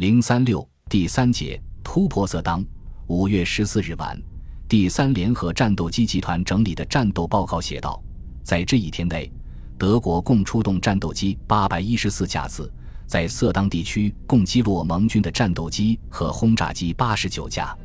[0.00, 2.64] 零三六第三节突破色当。
[3.08, 4.18] 五月十四日晚，
[4.66, 8.02] 第三联合战斗机集团整理的战斗报告写道，
[8.42, 9.30] 在这一天内，
[9.76, 12.72] 德国共出动战斗机八百一十四架次，
[13.06, 17.76] 在色当地区共击落盟军的战斗机和轰炸机八十九架。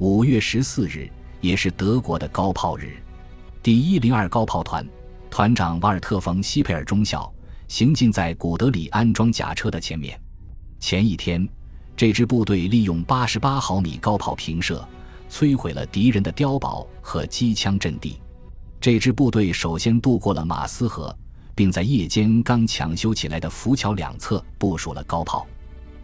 [0.00, 1.08] 五月十四日
[1.40, 3.00] 也是德国的高炮日，
[3.62, 4.84] 第一零二高炮团
[5.30, 7.32] 团长瓦尔特·冯·西佩尔中校
[7.68, 10.20] 行进在古德里安装甲车的前面。
[10.82, 11.48] 前一天，
[11.96, 14.84] 这支部队利用八十八毫米高炮平射，
[15.30, 18.20] 摧毁了敌人的碉堡和机枪阵地。
[18.80, 21.16] 这支部队首先渡过了马斯河，
[21.54, 25.46] 并在夜间刚抢修起来的浮桥两侧部署了高炮，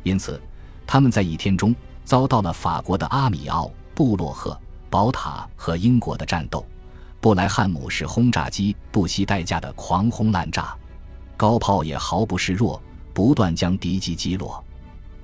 [0.05, 0.41] 因此
[0.87, 4.59] 他们在一天中遭到了法国的阿米奥、布洛赫、
[4.89, 6.65] 宝塔和英国的战斗。
[7.21, 10.73] 布莱汉姆式轰炸机不惜代价的狂轰滥炸，
[11.37, 12.81] 高炮也毫不示弱，
[13.13, 14.65] 不断将敌机击落。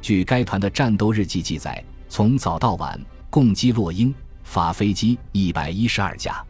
[0.04, 3.00] 据该团的战斗日记记载，从早到晚
[3.30, 6.44] 共击落英法飞机一百一十二架，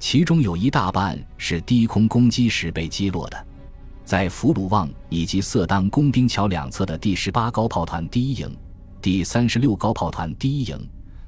[0.00, 3.46] 其中有一大半是低空攻击时被击落的。
[4.04, 8.52] 在弗鲁旺以及色当工兵桥两侧的第十八高炮团第一营、
[9.00, 10.76] 第三十六高炮团第一营，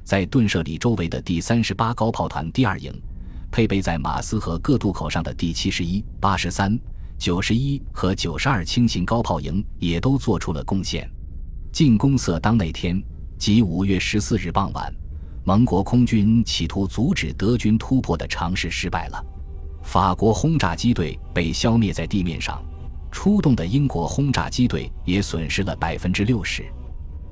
[0.03, 2.93] 在顿舍里周围的第三十八高炮团第二营，
[3.53, 6.77] 配备在马斯河各渡口上的第七十一、八十三、
[7.17, 11.09] 九十一和九十二轻型高炮营也都做出了贡献。
[11.73, 13.01] 进攻色当那天，
[13.39, 14.93] 即五月十四日傍晚，
[15.45, 19.25] 盟国空军企图阻止德军突破的尝试失败了。
[19.83, 22.62] 法国轰炸机队被消灭在地面上，
[23.11, 26.65] 出动的英国轰炸机队也损失了百分之六十。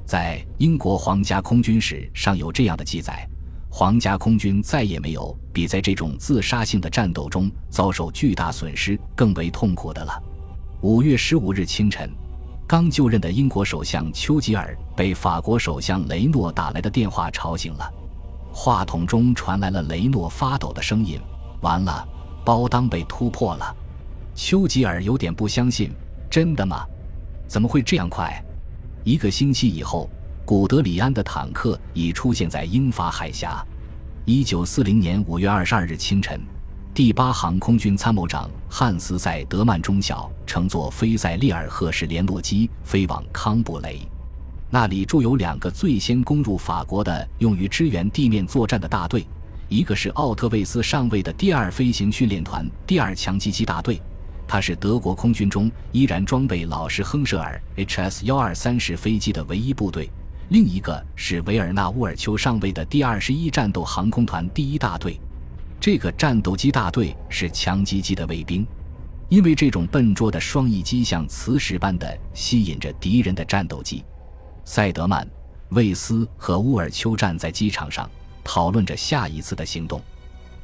[0.07, 3.29] 在英国皇家空军史上有这样的记载：
[3.69, 10.23] 皇家空军再也没有比在这种自杀性的战斗中遭受巨大损失更为痛苦的了。
[10.81, 12.11] 五月十五日清晨。
[12.69, 17.91] 刚就任的英国首相丘吉尔被法国首相雷诺打来的电话吵醒了，
[18.53, 21.19] 话筒中传来了雷诺发抖的声音
[21.63, 22.07] ：“完了，
[22.45, 23.75] 包当被突破了。”
[24.37, 25.91] 丘吉尔有点不相信
[26.29, 26.85] ：“真的吗？
[27.47, 28.31] 怎么会这样快？”
[29.03, 30.11] 一个星期以后，
[30.45, 33.65] 古德里安的坦克已出现在英法海峡。
[34.27, 36.39] 一九四零年五月二十二日清晨。
[36.99, 44.01] 第八航空军参谋长汉斯·塞德曼中校乘坐菲塞利尔赫式联络机飞往康布雷，
[44.69, 49.25] 那里驻有两个最先攻入法国的用于支援地面作战的大队，
[49.69, 54.03] 一个是奥特维斯上尉的第二飞行训练团第二强击机大队，
[54.49, 60.11] 它是德国空军中依然装备老式亨舍尔 HS 幺二三式飞机的唯一部队；
[60.49, 65.17] 另一个是维尔纳乌尔丘上尉的第二十一战斗航空团第一大队。
[65.81, 68.67] 这个战斗机大队是强击机的卫兵，
[69.29, 74.05] 因为这种笨拙的双翼机像磁石般的吸引着敌人的战斗机。
[74.65, 75.27] 塞德曼、
[75.71, 78.11] 魏斯和乌尔丘站在机场上
[78.43, 80.03] 讨论着下一次的行动，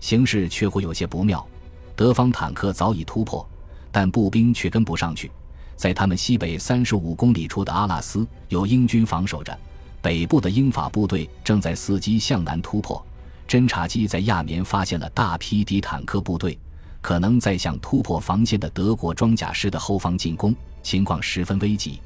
[0.00, 1.47] 形势却乎有些不妙。
[1.94, 3.48] 德方坦克早已突破，
[3.92, 5.30] 但步兵却跟不上去。
[5.76, 9.56] 在他们西北三十五公里处的阿拉斯，有英军防守着，
[10.03, 13.04] 北部的英法部队正在伺机向南突破。
[13.47, 16.59] 侦察机在亚眠发现了大批敌坦克部队，
[17.00, 22.00] 可能在向突破防线的德国装甲师的后方进攻，情况十分危急。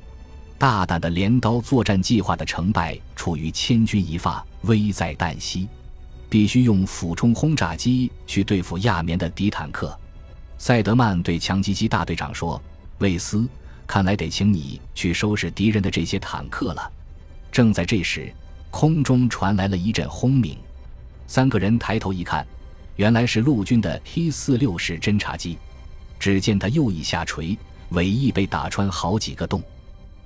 [0.59, 5.69] 大胆的镰刀作战计划的成败处于千钧一发、危在旦夕，
[6.29, 9.97] 必须用俯冲轰炸机去对付亚眠的敌坦克。
[10.59, 12.61] 塞德曼对强击机大队长说
[12.99, 13.49] ：“魏斯，
[13.87, 16.93] 看来得请你去收拾敌人的这些坦克了。”
[17.53, 18.35] 正在这时，
[18.71, 20.59] 空中传来了一阵轰鸣。
[21.29, 22.45] 三个人抬头一看，
[22.97, 25.59] 原来是陆军的 T 四六式侦察机。
[26.19, 27.57] 只见他右翼下垂，
[27.91, 29.63] 尾翼被打穿好几个洞，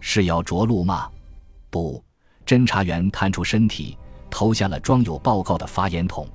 [0.01, 1.11] 是要着陆吗？
[1.69, 2.03] 不，
[2.47, 3.99] 侦察员探出身体，
[4.31, 6.27] 投下了装有报告的发言筒。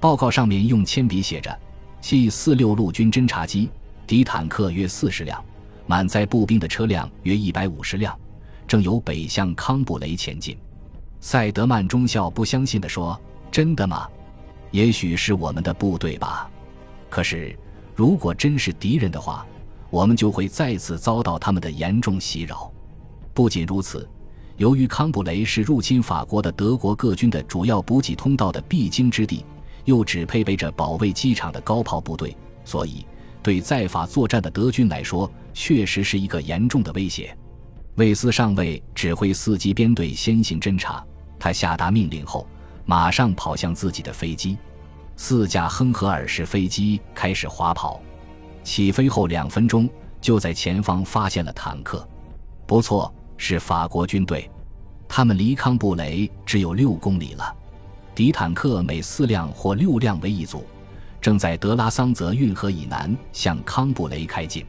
[0.00, 1.56] 报告上面用铅笔写着
[2.02, 3.70] ：“T 四六陆军侦察机，
[4.08, 5.42] 敌坦克约四十辆，
[5.86, 8.18] 满载步兵的车辆约一百五十辆，
[8.66, 10.58] 正由北向康布雷前进。”
[11.20, 13.18] 塞德曼中校不相信地说。
[13.50, 14.08] 真的吗？
[14.70, 16.48] 也许是我们的部队吧。
[17.08, 17.58] 可是，
[17.94, 19.44] 如果真是敌人的话，
[19.90, 22.72] 我们就会再次遭到他们的严重袭扰。
[23.34, 24.08] 不仅如此，
[24.56, 29.44] 由于康布雷是入侵法国的德国各军的主要补给通道的必经之地，
[29.84, 33.04] 又只配备着保卫机场的高炮部队，所以
[33.42, 37.36] 对在法作战的德军来说，确实是一个严重的威胁。
[37.96, 41.04] 魏斯上尉指挥四级编队先行侦察，
[41.38, 42.46] 他下达命令后。
[42.90, 44.58] 马上跑向自己的飞机，
[45.14, 48.00] 四架亨和尔式飞机开始滑跑，
[48.64, 49.88] 起飞后两分钟
[50.20, 52.04] 就在前方发现了坦克，
[52.66, 54.50] 不错，是法国军队。
[55.08, 57.56] 他们离康布雷只有六公里了。
[58.12, 60.64] 敌坦克每四辆或六辆为一组，
[61.20, 64.66] 正在德拉桑泽运河以南向康布雷开进。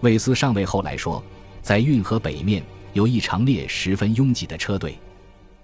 [0.00, 1.22] 魏斯上尉后来说，
[1.60, 2.64] 在运河北面
[2.94, 4.98] 有一长列十分拥挤的车队，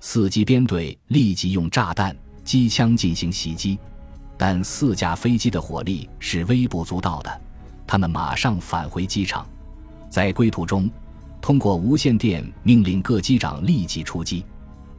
[0.09, 3.77] 四机编队立即用炸弹、机枪进行袭击，
[4.39, 7.41] 但四架飞机的火力是微不足道的，
[7.89, 9.45] 他们马上返回机场，
[10.09, 10.89] 在归途中。
[11.41, 14.45] 通过无线电命令各机长立即出击，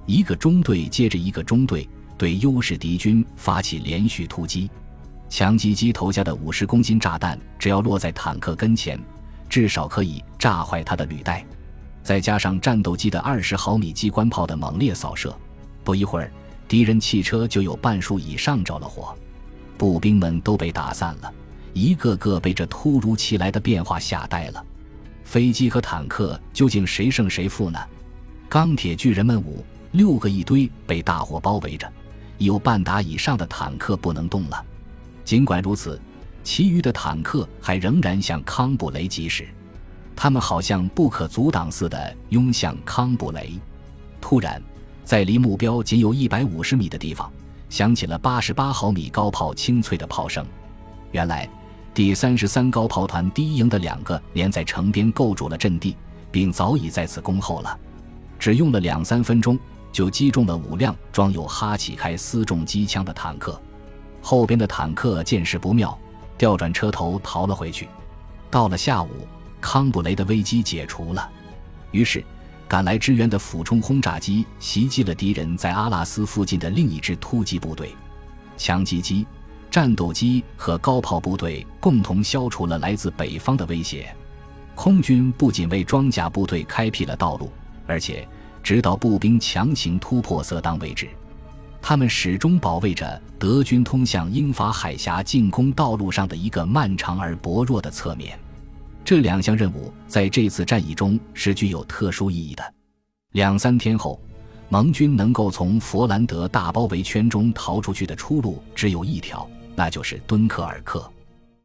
[0.06, 1.88] 一个中队接着一个中队
[2.18, 4.70] 对优势敌军发起连续突击。
[5.30, 9.00] 强击机投下的五十公斤炸弹，只要落在坦克跟前，
[9.48, 11.46] 至少可以炸坏它的履带。
[12.08, 15.38] 再加上战斗机的二十毫米机关炮的猛烈扫射，
[15.84, 16.32] 不一会儿，
[16.66, 19.14] 敌人汽车就有半数以上着了火，
[19.78, 21.30] 步兵们都被打散了，
[21.74, 24.66] 一个个被这突如其来的变化吓呆了。
[25.26, 27.78] 飞机和坦克究竟谁胜谁负呢？
[28.48, 29.62] 钢铁巨人们五
[29.92, 31.92] 六个一堆被大火包围着，
[32.38, 34.66] 有半打以上的坦克不能动了。
[35.26, 36.00] 尽管如此，
[36.42, 39.46] 其余的坦克还仍然向康布雷疾驶，
[40.18, 43.54] 他们好像不可阻挡似的拥向康布雷。
[44.20, 44.62] 突然，
[45.06, 47.32] 在离目标仅有一百五十米的地方，
[47.70, 50.46] 响起了八十八毫米高炮清脆的炮声。
[51.12, 51.48] 原来。
[51.94, 55.98] 第三十三高炮团第一营的两个连在城边构筑了阵地，
[56.30, 57.76] 并早已在此恭候了。
[58.38, 59.58] 只用了两三分钟，
[59.92, 63.60] 就击中了五辆装有哈奇开丝重机枪的坦克。
[64.22, 65.98] 后边的坦克见势不妙，
[66.38, 67.88] 调转车头逃了回去。
[68.52, 69.10] 到了下午，
[69.62, 71.30] 康布雷的危机解除了，
[71.92, 72.24] 于是
[72.68, 77.96] 赶来支援的俯冲轰炸机袭击了敌人在阿拉斯附近的另一支突击部队，
[78.58, 79.26] 强击机。
[79.70, 84.16] 战斗机和高炮部队共同消除了来自北方的威胁。
[84.74, 87.52] 空军不仅为装甲部队开辟了道路，
[87.86, 88.26] 而且
[88.64, 91.10] 直到步兵强行突破色当为止，
[91.82, 98.40] 他们始终保卫着德军通向英法海峡进攻道路上的一个漫长而薄弱的侧面。
[99.08, 102.74] 这两项任务在这次战役中是具有特殊意义的。
[103.32, 104.22] 两三天后，
[104.68, 109.50] 盟军能够从佛兰德大包围圈中逃出去的出路只有一条。
[109.78, 111.10] 那就是敦刻尔克。